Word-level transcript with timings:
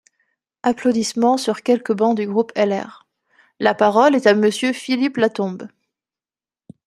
(Applaudissements 0.63 1.37
sur 1.37 1.61
quelques 1.61 1.93
bancs 1.93 2.17
du 2.17 2.25
groupe 2.25 2.51
LR.) 2.55 3.05
La 3.59 3.75
parole 3.75 4.15
est 4.15 4.25
à 4.25 4.33
Monsieur 4.33 4.73
Philippe 4.73 5.17
Latombe. 5.17 5.67